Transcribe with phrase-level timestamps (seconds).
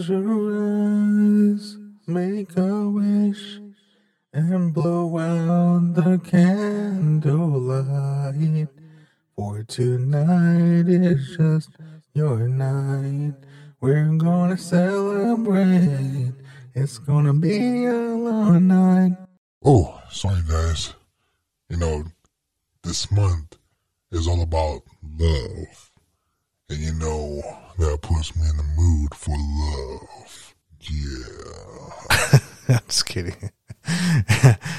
[0.00, 3.60] Close your eyes, make a wish,
[4.32, 7.20] and blow out the candlelight.
[9.36, 11.76] For tonight is just
[12.14, 13.34] your night.
[13.82, 16.32] We're gonna celebrate.
[16.74, 19.18] It's gonna be a long night.
[19.62, 20.94] Oh, sorry guys.
[21.68, 22.04] You know,
[22.82, 23.58] this month
[24.12, 24.80] is all about
[25.18, 25.90] love.
[26.70, 27.42] And you know,
[27.78, 30.54] that puts me in the mood for love.
[30.82, 32.76] Yeah.
[32.76, 33.50] I'm just kidding.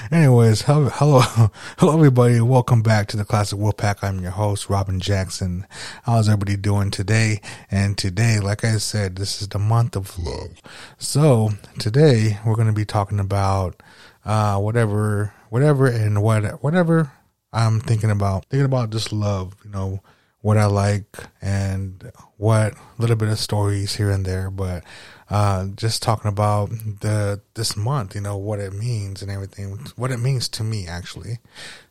[0.09, 0.61] Anyways,
[1.01, 1.19] hello,
[1.79, 2.39] hello, everybody.
[2.41, 4.03] Welcome back to the Classic Wolfpack.
[4.03, 5.65] I'm your host, Robin Jackson.
[6.03, 7.41] How's everybody doing today?
[7.71, 10.61] And today, like I said, this is the month of love.
[10.99, 13.81] So today we're going to be talking about
[14.25, 17.11] uh, whatever, whatever, and what, whatever
[17.51, 18.45] I'm thinking about.
[18.51, 19.55] Thinking about just love.
[19.65, 20.01] You know
[20.41, 24.83] what I like and what little bit of stories here and there, but
[25.31, 30.11] uh, just talking about the this month, you know, what it means and everything, what
[30.11, 31.39] it means to me actually.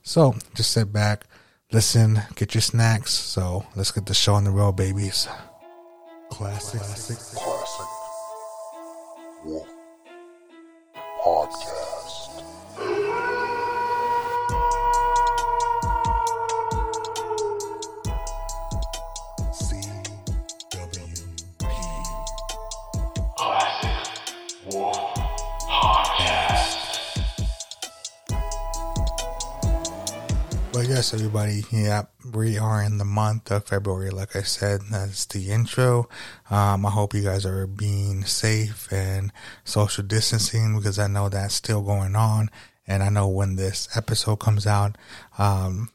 [0.02, 1.24] So just sit back,
[1.72, 3.12] listen, get your snacks.
[3.12, 5.26] So let's get the show on the road, babies.
[6.30, 7.86] Classic, classic, Classic
[11.24, 11.89] Podcast.
[31.00, 32.02] Yes, everybody, yeah,
[32.34, 34.10] we are in the month of February.
[34.10, 36.10] Like I said, that's the intro.
[36.50, 39.32] Um, I hope you guys are being safe and
[39.64, 42.50] social distancing because I know that's still going on.
[42.86, 44.98] And I know when this episode comes out,
[45.38, 45.88] um,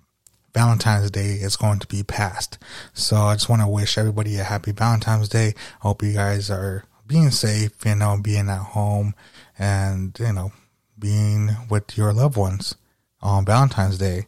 [0.55, 2.57] Valentine's Day is going to be past.
[2.95, 5.49] So I just want to wish everybody a happy Valentine's Day.
[5.49, 9.13] I hope you guys are being safe, you know, being at home
[9.59, 10.51] and, you know,
[10.97, 12.73] being with your loved ones
[13.21, 14.27] on Valentine's Day.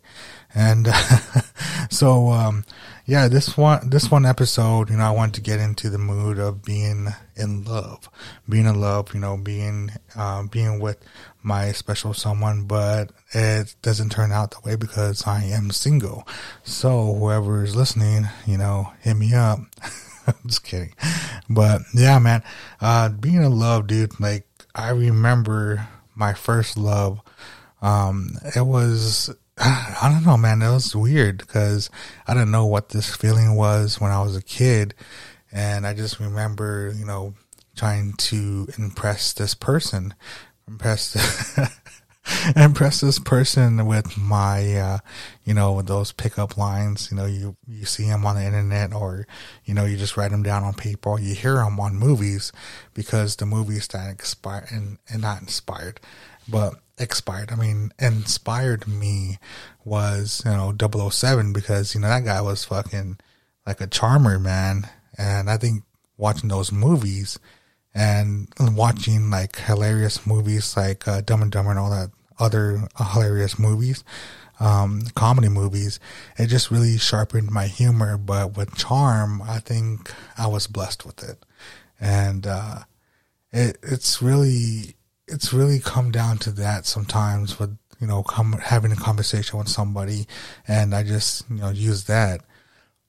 [0.55, 0.87] And
[1.89, 2.65] so, um,
[3.05, 6.39] yeah, this one, this one episode, you know, I wanted to get into the mood
[6.39, 8.09] of being in love,
[8.49, 10.97] being in love, you know, being, uh, being with
[11.43, 16.27] my special someone, but it doesn't turn out that way because I am single.
[16.63, 19.59] So whoever is listening, you know, hit me up.
[20.45, 20.93] Just kidding.
[21.49, 22.43] But yeah, man,
[22.81, 24.45] uh, being in love, dude, like
[24.75, 27.21] I remember my first love.
[27.81, 31.89] Um, it was, I don't know, man, it was weird because
[32.27, 34.93] I didn't know what this feeling was when I was a kid.
[35.51, 37.33] And I just remember, you know,
[37.75, 40.13] trying to impress this person,
[40.67, 41.57] impress,
[42.55, 44.97] impress this person with my, uh,
[45.45, 47.09] you know, with those pickup lines.
[47.09, 49.25] You know, you you see them on the internet, or
[49.63, 52.51] you know, you just write them down on paper, or you hear them on movies,
[52.93, 56.01] because the movies that expired and, and not inspired,
[56.49, 57.51] but expired.
[57.51, 59.37] I mean, inspired me
[59.85, 60.73] was you know
[61.09, 63.17] 007 because you know that guy was fucking
[63.65, 65.83] like a charmer, man, and I think
[66.17, 67.39] watching those movies
[67.93, 73.57] and watching like hilarious movies like uh, Dumb and Dumber and all that other hilarious
[73.57, 74.03] movies,
[74.59, 75.99] um, comedy movies,
[76.37, 78.17] it just really sharpened my humor.
[78.17, 81.43] But with charm, I think I was blessed with it,
[81.99, 82.79] and uh,
[83.51, 84.96] it it's really
[85.27, 89.69] it's really come down to that sometimes with you know come having a conversation with
[89.69, 90.27] somebody,
[90.67, 92.41] and I just you know use that.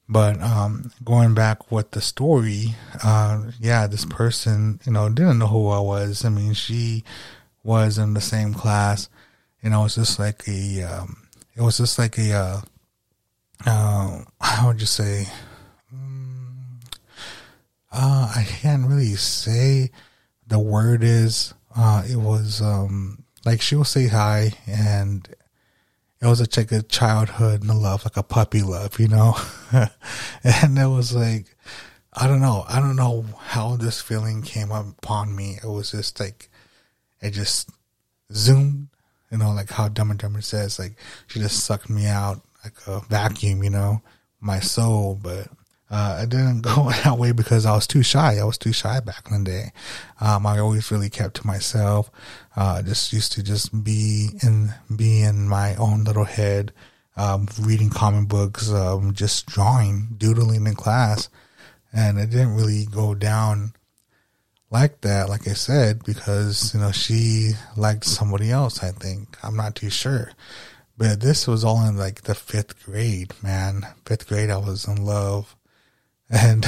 [0.09, 2.75] But um, going back with the story,
[3.05, 6.25] uh, yeah, this person, you know, didn't know who I was.
[6.25, 7.05] I mean, she
[7.63, 9.11] was in the same class.
[9.63, 12.61] You know, it was just like a, um, it was just like a, uh,
[13.67, 15.27] uh, how would you say?
[15.95, 16.81] Mm,
[17.93, 19.91] uh, I can't really say
[20.47, 21.53] the word is.
[21.77, 25.29] Uh, it was um, like she'll say hi, and
[26.21, 29.37] it was a, like a childhood and a love, like a puppy love, you know.
[29.73, 31.57] and it was like,
[32.13, 35.59] I don't know, I don't know how this feeling came upon me.
[35.63, 36.49] It was just like,
[37.21, 37.71] it just
[38.33, 38.89] zoomed,
[39.31, 40.97] you know, like how Dumb and Dumber says, like
[41.29, 44.03] she just sucked me out like a vacuum, you know,
[44.41, 45.19] my soul.
[45.23, 45.49] But
[45.91, 48.39] uh, it didn't go that way because I was too shy.
[48.39, 49.73] I was too shy back in the day.
[50.21, 52.11] Um, I always really kept to myself.
[52.57, 56.73] Uh, just used to just be in, be in my own little head,
[57.17, 61.29] um, reading comic books, um, just drawing, doodling in class.
[61.93, 63.73] And it didn't really go down
[64.71, 69.39] like that, like I said, because, you know, she liked somebody else, I think.
[69.43, 70.33] I'm not too sure.
[70.99, 73.87] But this was all in like the fifth grade, man.
[74.05, 75.57] Fifth grade, I was in love.
[76.31, 76.67] And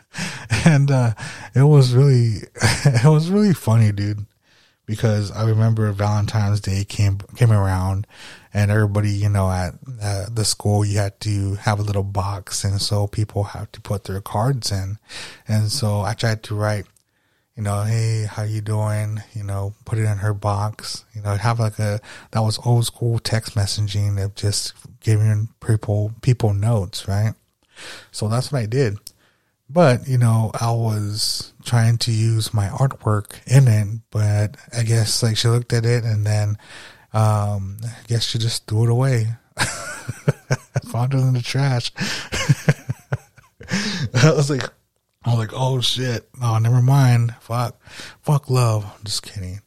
[0.64, 1.14] and uh,
[1.54, 2.40] it was really,
[2.84, 4.26] it was really funny, dude.
[4.84, 8.06] Because I remember Valentine's Day came came around,
[8.52, 12.64] and everybody, you know, at uh, the school, you had to have a little box,
[12.64, 14.98] and so people have to put their cards in,
[15.46, 16.86] and so I tried to write
[17.56, 19.22] you know, hey, how you doing?
[19.34, 21.04] You know, put it in her box.
[21.14, 22.00] You know, have like a
[22.30, 27.34] that was old school text messaging of just giving people people notes, right?
[28.10, 28.98] So that's what I did.
[29.68, 35.22] But, you know, I was trying to use my artwork in it, but I guess
[35.22, 36.58] like she looked at it and then
[37.14, 39.28] um I guess she just threw it away.
[40.86, 41.92] Found it in the trash.
[44.14, 44.68] I was like,
[45.24, 46.28] I was like, oh shit.
[46.42, 47.34] Oh, never mind.
[47.40, 47.80] Fuck.
[48.20, 48.84] Fuck love.
[49.04, 49.60] Just kidding.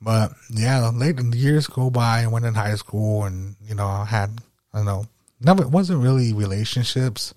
[0.00, 2.22] But yeah, later the years go by.
[2.22, 4.38] I went in high school and, you know, I had,
[4.72, 5.06] I don't know,
[5.44, 7.34] never, it wasn't really relationships.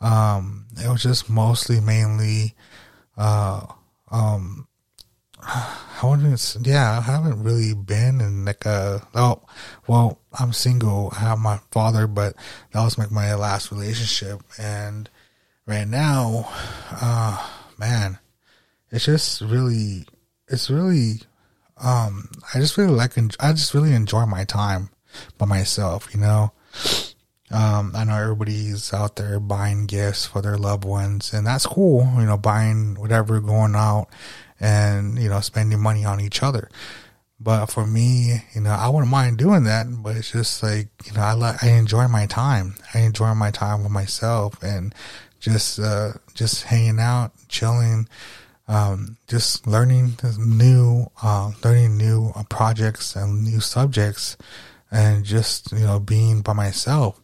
[0.00, 2.54] Um, it was just mostly mainly,
[3.16, 3.66] uh,
[4.10, 4.66] um,
[5.42, 9.42] I wouldn't, yeah, I haven't really been in like a, oh,
[9.86, 11.12] well, I'm single.
[11.16, 12.34] I have my father, but
[12.72, 14.42] that was like my last relationship.
[14.58, 15.08] And,
[15.66, 16.48] right now,
[16.90, 17.48] uh,
[17.78, 18.18] man,
[18.90, 20.06] it's just really,
[20.48, 21.22] it's really,
[21.78, 24.90] um, I just really like, I just really enjoy my time
[25.38, 26.52] by myself, you know.
[27.52, 32.10] Um, I know everybody's out there buying gifts for their loved ones, and that's cool,
[32.16, 34.08] you know, buying whatever, going out
[34.58, 36.70] and, you know, spending money on each other.
[37.38, 41.12] But for me, you know, I wouldn't mind doing that, but it's just like, you
[41.12, 42.76] know, I like, I enjoy my time.
[42.94, 44.94] I enjoy my time with myself and
[45.40, 48.08] just uh, just hanging out, chilling,
[48.68, 54.36] um, just learning new, uh, learning new projects and new subjects,
[54.90, 57.21] and just you know being by myself.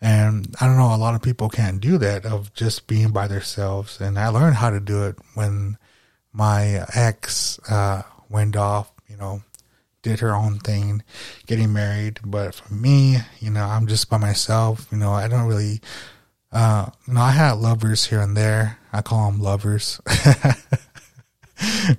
[0.00, 3.28] And I don't know, a lot of people can't do that of just being by
[3.28, 4.00] themselves.
[4.00, 5.78] And I learned how to do it when
[6.32, 9.42] my ex uh, went off, you know,
[10.02, 11.02] did her own thing,
[11.46, 12.20] getting married.
[12.24, 14.86] But for me, you know, I'm just by myself.
[14.92, 15.80] You know, I don't really
[16.52, 18.78] uh, know, I had lovers here and there.
[18.92, 20.00] I call them lovers,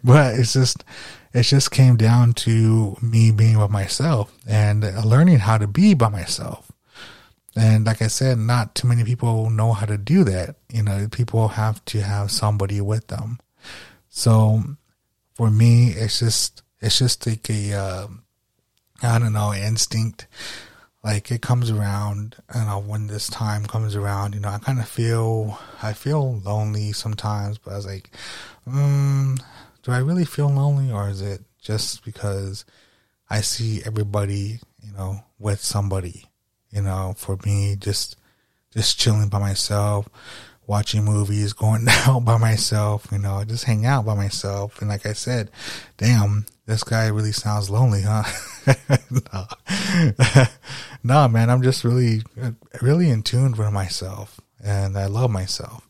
[0.03, 0.83] but it's just,
[1.31, 6.09] it just came down to me being with myself and learning how to be by
[6.09, 6.66] myself.
[7.57, 10.57] And like I said, not too many people know how to do that.
[10.71, 13.39] You know, people have to have somebody with them.
[14.09, 14.61] So
[15.33, 18.07] for me, it's just, it's just like a, uh,
[19.01, 20.27] I don't know, instinct
[21.03, 24.79] like it comes around you know when this time comes around you know i kind
[24.79, 28.09] of feel i feel lonely sometimes but i was like
[28.67, 29.39] mm,
[29.83, 32.65] do i really feel lonely or is it just because
[33.29, 36.26] i see everybody you know with somebody
[36.71, 38.17] you know for me just
[38.73, 40.07] just chilling by myself
[40.65, 44.79] watching movies going out by myself you know just hang out by myself.
[44.81, 45.49] And like i said
[45.97, 48.23] damn this guy really sounds lonely huh?
[51.03, 52.21] No, man, I'm just really,
[52.81, 55.87] really in tune with myself and I love myself.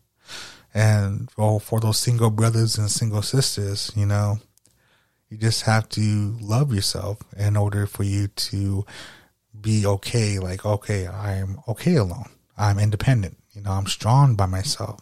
[0.74, 4.39] And well, for those single brothers and single sisters, you know,
[5.29, 8.85] you just have to love yourself in order for you to
[9.62, 10.39] be okay.
[10.39, 12.30] Like, okay, I'm okay alone.
[12.57, 13.38] I'm independent.
[13.54, 15.00] You know, I'm strong by myself.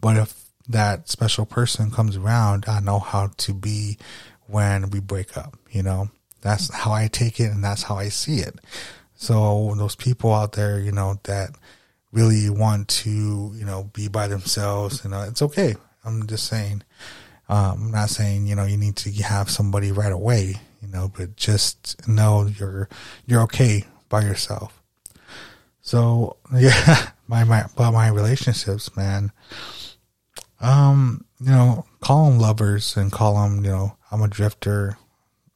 [0.00, 3.98] But if that special person comes around, I know how to be
[4.46, 6.10] when we break up, you know?
[6.42, 8.58] That's how I take it and that's how I see it.
[9.14, 11.50] So those people out there, you know, that
[12.12, 15.76] really want to, you know, be by themselves, you know, it's okay.
[16.04, 16.82] I'm just saying,
[17.48, 21.12] um, I'm not saying, you know, you need to have somebody right away, you know,
[21.14, 22.88] but just know you're,
[23.26, 24.82] you're okay by yourself.
[25.80, 29.32] So yeah, my, my, but my relationships, man,
[30.60, 34.98] um, you know, call them lovers and call them, you know, I'm a drifter.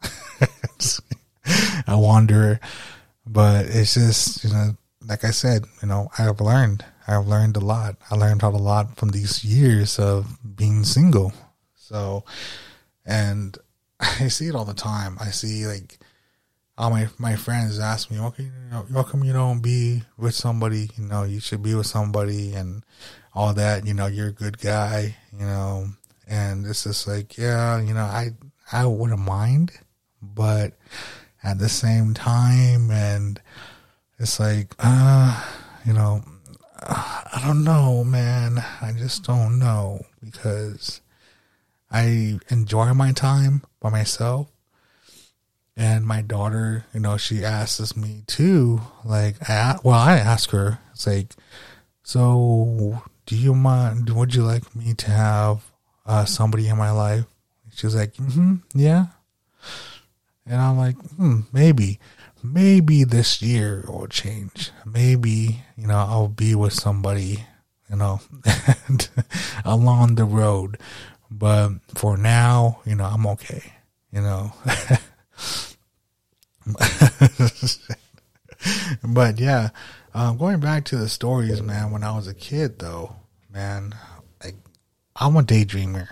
[1.86, 2.60] a wanderer.
[3.26, 6.84] But it's just, you know, like I said, you know, I've learned.
[7.06, 7.96] I've learned a lot.
[8.10, 11.32] I learned a lot from these years of being single.
[11.74, 12.24] So,
[13.04, 13.56] and
[14.00, 15.16] I see it all the time.
[15.20, 15.98] I see like
[16.76, 20.34] all my my friends ask me, "Okay, you know, how come you don't be with
[20.34, 20.90] somebody?
[20.96, 22.84] You know, you should be with somebody and
[23.34, 23.86] all that.
[23.86, 25.16] You know, you're a good guy.
[25.32, 25.88] You know."
[26.26, 28.30] And it's just like, yeah, you know, I
[28.72, 29.72] I wouldn't mind,
[30.22, 30.72] but
[31.44, 33.40] at the same time and
[34.18, 35.44] it's like uh
[35.84, 36.24] you know
[36.80, 41.02] i don't know man i just don't know because
[41.90, 44.50] i enjoy my time by myself
[45.76, 50.78] and my daughter you know she asks me too like I, well i ask her
[50.92, 51.34] it's like
[52.02, 54.10] so do you mind?
[54.10, 55.64] Would you like me to have
[56.06, 57.24] uh, somebody in my life?
[57.74, 59.06] She's like, mm-hmm, yeah.
[60.46, 61.98] And I'm like, hmm, maybe,
[62.42, 64.70] maybe this year will change.
[64.84, 67.46] Maybe, you know, I'll be with somebody,
[67.88, 68.20] you know,
[69.64, 70.78] along the road.
[71.30, 73.72] But for now, you know, I'm okay,
[74.12, 74.52] you know.
[79.04, 79.70] but yeah,
[80.14, 83.16] um, going back to the stories, man, when I was a kid, though,
[83.52, 83.94] man,
[84.42, 84.54] like,
[85.16, 86.08] I'm a daydreamer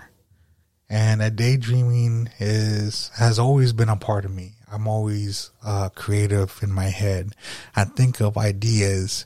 [0.93, 4.51] and that daydreaming is has always been a part of me.
[4.71, 7.33] I'm always uh, creative in my head.
[7.75, 9.25] I think of ideas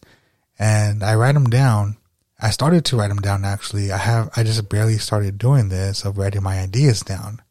[0.57, 1.98] and I write them down.
[2.41, 3.91] I started to write them down actually.
[3.91, 7.41] I have I just barely started doing this of writing my ideas down.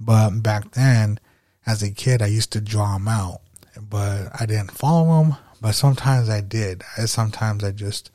[0.00, 1.20] But back then,
[1.66, 3.40] as a kid, I used to draw them out,
[3.80, 5.36] but I didn't follow them.
[5.60, 6.82] But sometimes I did.
[6.98, 8.10] I, Sometimes I just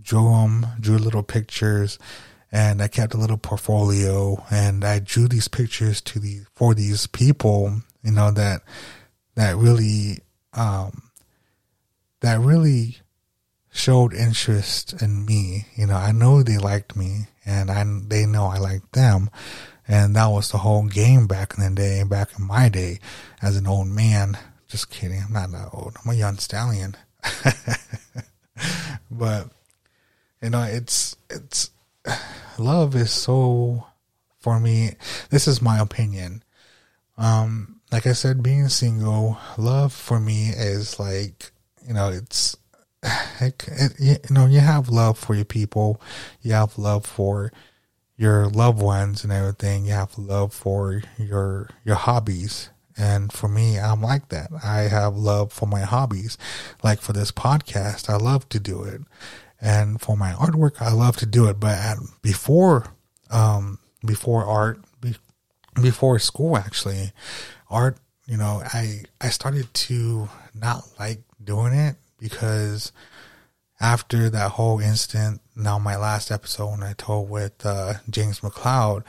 [0.00, 1.98] drew them, drew little pictures,
[2.52, 7.06] and I kept a little portfolio and I drew these pictures to the for these
[7.06, 8.62] people, you know, that
[9.34, 10.20] that really
[10.54, 11.10] um
[12.20, 12.98] that really
[13.72, 15.66] showed interest in me.
[15.74, 19.28] You know, I know they liked me and I they know I liked them.
[19.88, 22.98] And that was the whole game back in the day, back in my day
[23.40, 24.36] as an old man.
[24.68, 25.22] Just kidding.
[25.24, 25.96] I'm not that old.
[26.04, 26.96] I'm a young stallion.
[29.10, 29.48] but
[30.42, 31.70] you know, it's it's
[32.58, 33.86] love is so
[34.40, 34.92] for me.
[35.30, 36.42] This is my opinion.
[37.18, 41.52] Um, like I said, being single, love for me is like
[41.86, 42.56] you know, it's
[43.40, 46.00] it, you know, you have love for your people,
[46.42, 47.52] you have love for
[48.16, 49.84] your loved ones and everything.
[49.84, 52.70] You have love for your your hobbies.
[52.98, 54.50] And for me, I'm like that.
[54.64, 56.38] I have love for my hobbies.
[56.82, 59.02] Like for this podcast, I love to do it.
[59.60, 61.60] And for my artwork, I love to do it.
[61.60, 62.94] But at, before,
[63.30, 65.14] um, before art, be,
[65.80, 67.12] before school, actually,
[67.68, 72.92] art, you know, I, I started to not like doing it because
[73.80, 79.04] after that whole incident, now my last episode when I told with uh, James McLeod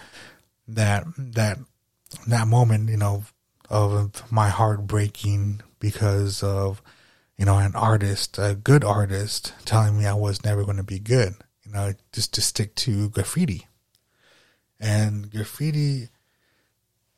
[0.68, 1.60] that that
[2.28, 3.24] that moment, you know,
[3.70, 6.82] of my heart breaking because of
[7.38, 11.00] you know, an artist, a good artist, telling me I was never going to be
[11.00, 13.68] good, you know, just to stick to graffiti.
[14.80, 16.10] And graffiti,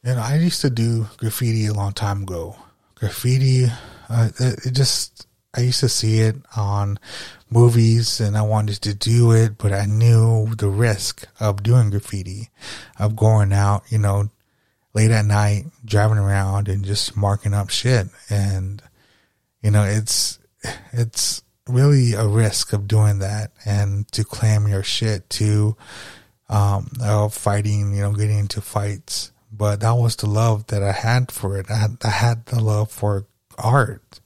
[0.04, 2.58] you know, I used to do graffiti a long time ago.
[2.96, 3.68] Graffiti,
[4.10, 5.26] uh, it, it just,
[5.56, 7.00] I used to see it on
[7.50, 12.50] movies and I wanted to do it, but I knew the risk of doing graffiti,
[13.00, 14.30] of going out, you know,
[14.94, 18.08] late at night, driving around and just marking up shit.
[18.30, 18.82] And
[19.62, 20.40] you know, it's
[20.92, 25.76] it's really a risk of doing that and to claim your shit to
[26.48, 29.32] um of fighting, you know, getting into fights.
[29.52, 31.72] But that was the love that I had for it.
[31.72, 33.26] I had, I had the love for
[33.58, 34.19] art.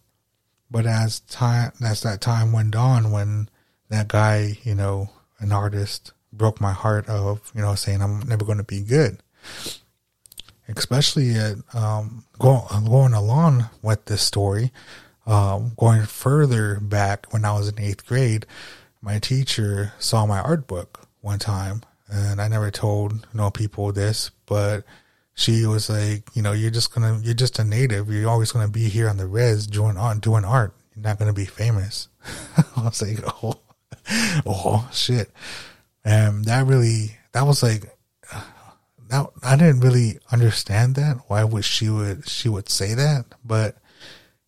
[0.74, 3.48] But as time as that time went on when
[3.90, 8.44] that guy, you know, an artist broke my heart of, you know, saying I'm never
[8.44, 9.20] going to be good.
[10.68, 14.72] Especially at um, going going along with this story,
[15.28, 18.48] um, going further back when I was in eighth grade,
[19.00, 23.92] my teacher saw my art book one time, and I never told you know people
[23.92, 24.86] this, but
[25.36, 28.10] she was like, you know, you're just gonna, you're just a native.
[28.10, 30.74] You're always gonna be here on the res doing art, doing art.
[30.96, 32.08] You're not gonna be famous.
[32.78, 33.60] I was like, oh,
[34.46, 35.32] oh shit,
[36.06, 37.84] and that really, that was like,
[39.10, 41.18] that I didn't really understand that.
[41.28, 43.26] Why would she would she would say that?
[43.44, 43.78] But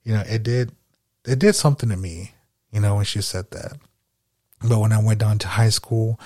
[0.04, 0.72] you know, it did
[1.26, 2.34] it did something to me,
[2.72, 3.78] you know, when she said that.
[4.68, 6.20] But when I went down to high school,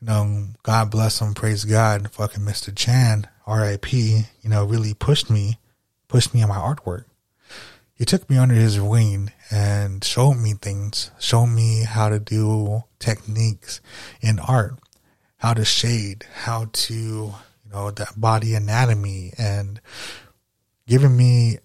[0.00, 2.74] you know, God bless him, praise God, fucking Mr.
[2.74, 5.58] Chan, R.I.P., you know, really pushed me,
[6.08, 7.04] pushed me on my artwork.
[7.94, 12.84] He took me under his wing and showed me things, showed me how to do
[12.98, 13.80] techniques
[14.20, 14.74] in art,
[15.38, 17.34] how to shade, how to, you
[17.72, 19.80] know, that body anatomy and
[20.86, 21.58] giving me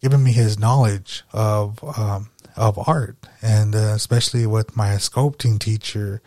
[0.00, 6.20] giving me his knowledge of um, of art, and uh, especially with my sculpting teacher,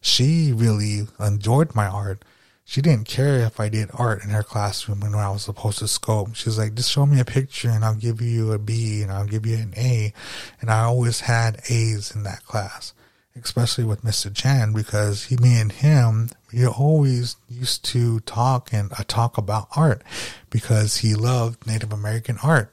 [0.00, 2.22] she really enjoyed my art.
[2.70, 5.86] She didn't care if I did art in her classroom when I was supposed to
[5.86, 6.36] sculpt.
[6.36, 9.10] She was like, just show me a picture and I'll give you a B and
[9.10, 10.12] I'll give you an A.
[10.60, 12.94] And I always had A's in that class,
[13.34, 14.32] especially with Mr.
[14.32, 19.66] Chan because he, me and him, we always used to talk and uh, talk about
[19.74, 20.04] art
[20.48, 22.72] because he loved Native American art.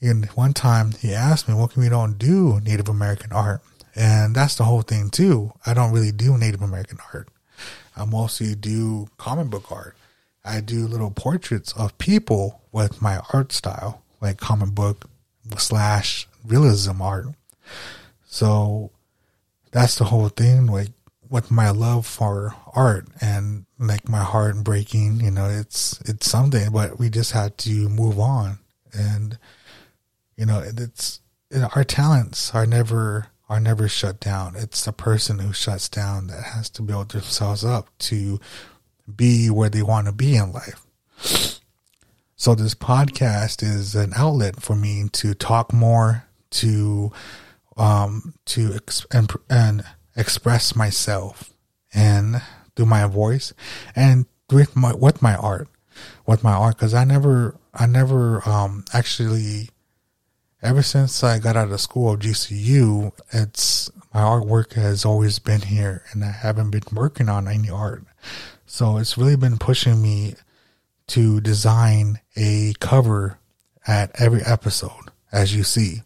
[0.00, 3.60] And one time he asked me, what can you don't do Native American art?
[3.96, 5.52] And that's the whole thing too.
[5.66, 7.28] I don't really do Native American art.
[7.96, 9.96] I mostly do comic book art.
[10.44, 15.08] I do little portraits of people with my art style, like comic book
[15.58, 17.26] slash realism art.
[18.24, 18.90] So
[19.72, 20.66] that's the whole thing.
[20.66, 20.90] Like
[21.28, 26.70] with my love for art and like my heart breaking, you know, it's it's something.
[26.70, 28.58] But we just had to move on,
[28.92, 29.38] and
[30.36, 31.20] you know, it's
[31.74, 34.54] our talents are never are never shut down.
[34.56, 38.40] It's the person who shuts down that has to build themselves up to
[39.14, 40.84] be where they want to be in life.
[42.34, 47.12] So this podcast is an outlet for me to talk more, to
[47.76, 49.84] um, to ex- and, and
[50.16, 51.52] express myself
[51.94, 52.42] and
[52.74, 53.52] through my voice
[53.94, 55.68] and with my with my art,
[56.26, 59.70] with my art, because I never I never um, actually
[60.62, 65.62] ever since I got out of school of GCU, it's my artwork has always been
[65.62, 68.04] here, and I haven't been working on any art.
[68.66, 70.34] So it's really been pushing me
[71.08, 73.38] to design a cover
[73.86, 76.02] at every episode, as you see.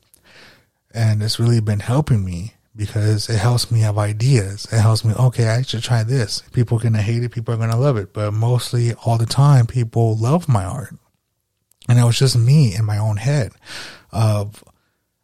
[0.93, 4.67] And it's really been helping me because it helps me have ideas.
[4.73, 6.43] It helps me, okay, I should try this.
[6.53, 8.13] People are going to hate it, people are going to love it.
[8.13, 10.95] But mostly all the time, people love my art.
[11.89, 13.53] And it was just me in my own head
[14.13, 14.65] of,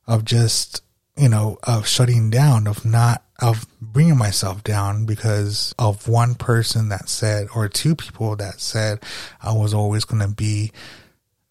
[0.06, 0.82] of just,
[1.16, 6.88] you know, of shutting down, of not, of bringing myself down because of one person
[6.88, 9.02] that said, or two people that said
[9.42, 10.72] I was always going to be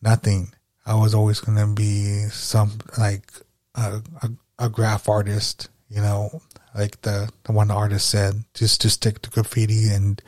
[0.02, 0.54] nothing.
[0.86, 3.32] I was always going to be some, like,
[3.76, 6.42] a, a, a graph artist, you know,
[6.76, 10.22] like the, the one artist said, just to stick to graffiti and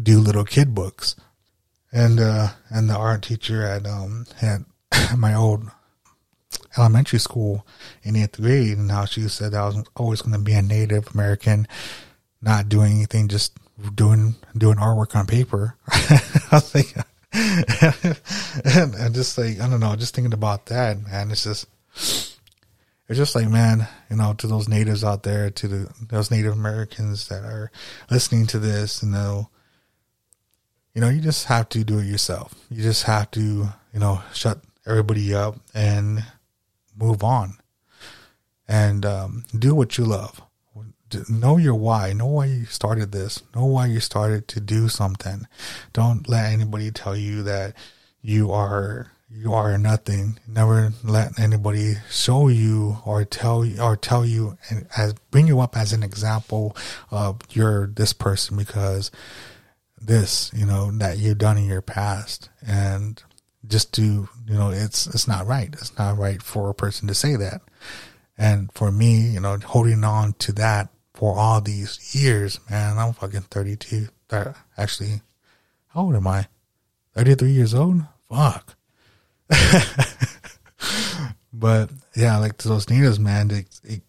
[0.00, 1.16] do little kid books.
[1.92, 4.60] And, uh, and the art teacher at, um, at
[5.16, 5.70] my old
[6.76, 7.66] elementary school
[8.02, 11.14] in eighth grade and how she said I was always going to be a Native
[11.14, 11.66] American,
[12.40, 13.52] not doing anything, just
[13.94, 15.76] doing, doing artwork on paper.
[15.88, 16.94] I was like,
[17.32, 23.18] and, and just like, I don't know, just thinking about that, man, it's just, it's
[23.18, 27.28] just like, man, you know, to those natives out there, to the, those Native Americans
[27.28, 27.70] that are
[28.10, 29.48] listening to this, you know,
[30.94, 32.54] you know, you just have to do it yourself.
[32.70, 36.24] You just have to, you know, shut everybody up and
[36.96, 37.58] move on
[38.68, 40.40] and um, do what you love.
[41.28, 42.14] Know your why.
[42.14, 43.42] Know why you started this.
[43.54, 45.46] Know why you started to do something.
[45.92, 47.74] Don't let anybody tell you that
[48.22, 50.38] you are you are nothing.
[50.46, 55.60] Never let anybody show you or tell you or tell you and as bring you
[55.60, 56.76] up as an example
[57.10, 59.10] of you're this person because
[60.00, 63.22] this, you know, that you've done in your past and
[63.66, 65.68] just to, you know, it's it's not right.
[65.72, 67.62] It's not right for a person to say that.
[68.36, 73.12] And for me, you know, holding on to that for all these years, man, I'm
[73.12, 74.08] fucking 32.
[74.78, 75.20] Actually,
[75.88, 76.46] how old am I?
[77.14, 78.02] 33 years old?
[78.28, 78.76] Fuck.
[81.52, 84.00] but yeah, like to those natives, man, they, they,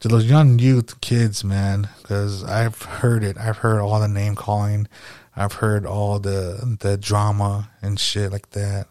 [0.00, 3.38] to those young youth kids, man, because I've heard it.
[3.38, 4.88] I've heard all the name calling.
[5.36, 8.88] I've heard all the the drama and shit like that.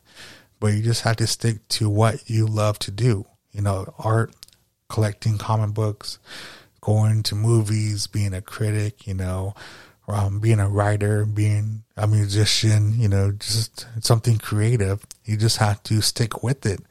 [0.59, 3.25] But you just have to stick to what you love to do.
[3.51, 4.33] You know, art,
[4.89, 6.19] collecting comic books,
[6.81, 9.55] going to movies, being a critic, you know,
[10.07, 15.05] um, being a writer, being a musician, you know, just something creative.
[15.25, 16.81] You just have to stick with it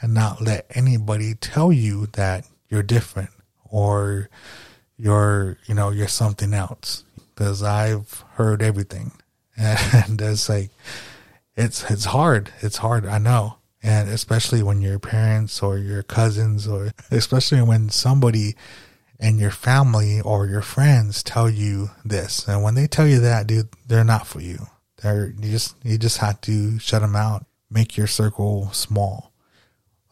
[0.00, 3.30] and not let anybody tell you that you're different
[3.64, 4.28] or
[4.96, 7.04] you're, you know, you're something else.
[7.40, 9.12] Because I've heard everything,
[9.56, 10.68] and it's like,
[11.56, 12.52] it's it's hard.
[12.60, 13.06] It's hard.
[13.06, 18.56] I know, and especially when your parents or your cousins, or especially when somebody
[19.18, 22.46] and your family or your friends tell you this.
[22.46, 24.66] And when they tell you that, dude, they're not for you.
[25.02, 27.46] They're you just you just have to shut them out.
[27.70, 29.32] Make your circle small,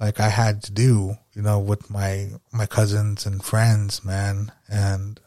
[0.01, 4.51] like I had to do, you know, with my my cousins and friends, man.
[4.67, 5.21] And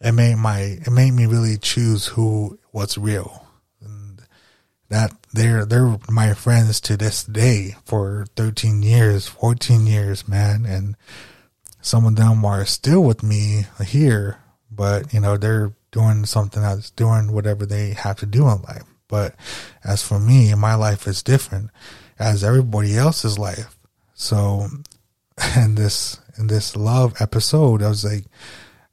[0.00, 3.46] it made my it made me really choose who was real.
[3.82, 4.22] And
[4.88, 10.64] that they're they're my friends to this day for 13 years, 14 years, man.
[10.64, 10.96] And
[11.82, 14.38] some of them are still with me here,
[14.70, 18.84] but you know, they're doing something else, doing whatever they have to do in life.
[19.08, 19.34] But
[19.84, 21.70] as for me, my life is different
[22.18, 23.76] as everybody else's life.
[24.14, 24.68] So
[25.56, 28.24] in this in this love episode, I was like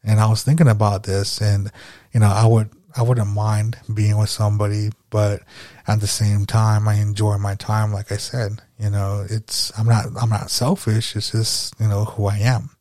[0.07, 1.71] and I was thinking about this and
[2.13, 5.43] you know, I would I wouldn't mind being with somebody, but
[5.87, 8.61] at the same time I enjoy my time like I said.
[8.79, 12.71] You know, it's I'm not I'm not selfish, it's just, you know, who I am.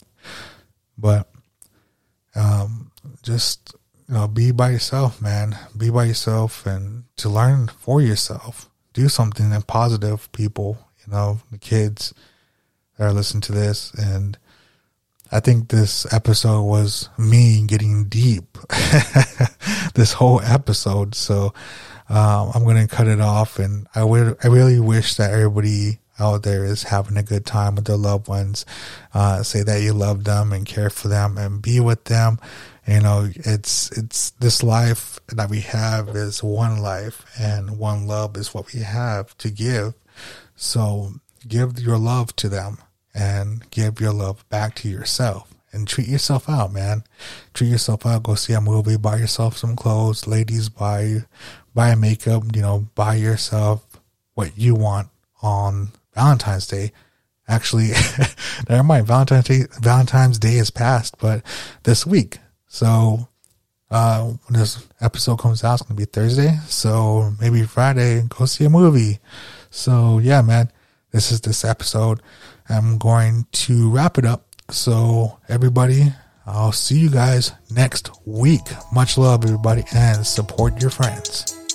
[0.97, 1.29] But
[2.35, 2.91] um,
[3.23, 3.75] just
[4.09, 5.59] you know, be by yourself, man.
[5.77, 8.71] Be by yourself, and to learn for yourself.
[8.93, 10.79] Do something and positive, people.
[11.05, 12.15] You know, the kids
[12.97, 14.39] that are listening to this, and
[15.33, 18.59] I think this episode was me getting deep.
[19.95, 21.53] this whole episode, so
[22.09, 26.45] um, I'm gonna cut it off, and I would I really wish that everybody out
[26.45, 28.65] there is having a good time with their loved ones.
[29.13, 32.39] Uh, say that you love them and care for them and be with them.
[32.87, 38.37] You know, it's it's this life that we have is one life, and one love
[38.37, 39.95] is what we have to give.
[40.55, 41.15] So
[41.47, 42.79] give your love to them
[43.17, 47.05] and give your love back to yourself and treat yourself out, man.
[47.55, 48.23] Treat yourself out.
[48.23, 48.97] Go see a movie.
[48.97, 50.27] Buy yourself some clothes.
[50.27, 51.25] Ladies, buy
[51.75, 52.45] buy makeup.
[52.55, 53.87] You know, buy yourself
[54.35, 55.09] what you want
[55.43, 56.93] on Valentine's Day.
[57.49, 57.91] Actually,
[58.69, 59.07] never mind.
[59.07, 61.43] Valentine's Day, Valentine's Day is past, but
[61.85, 62.39] this week.
[62.67, 63.29] So
[63.91, 66.59] uh, when this episode comes out, it's gonna be Thursday.
[66.69, 69.19] So maybe Friday, go see a movie.
[69.71, 70.71] So yeah, man,
[71.13, 72.21] this is this episode.
[72.69, 74.47] I'm going to wrap it up.
[74.71, 76.13] So, everybody,
[76.47, 78.63] I'll see you guys next week.
[78.93, 81.66] Much love, everybody, and support your friends.